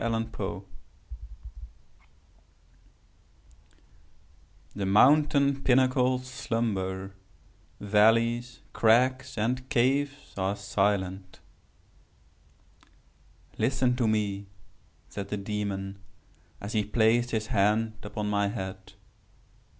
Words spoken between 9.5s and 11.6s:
caves are silent."